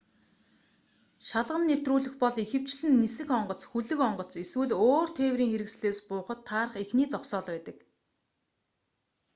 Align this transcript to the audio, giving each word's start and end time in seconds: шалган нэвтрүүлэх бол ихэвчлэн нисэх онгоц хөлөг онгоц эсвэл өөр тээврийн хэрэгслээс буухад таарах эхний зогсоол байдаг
шалган 1.27 1.63
нэвтрүүлэх 1.69 2.13
бол 2.21 2.35
ихэвчлэн 2.43 2.93
нисэх 3.03 3.27
онгоц 3.37 3.61
хөлөг 3.71 3.99
онгоц 4.07 4.31
эсвэл 4.43 4.71
өөр 4.87 5.09
тээврийн 5.17 5.51
хэрэгслээс 5.51 5.99
буухад 6.07 6.39
таарах 6.49 6.75
эхний 6.83 7.07
зогсоол 7.09 7.47
байдаг 7.51 7.77